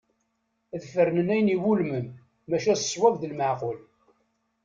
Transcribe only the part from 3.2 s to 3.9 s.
d lmeɛqul.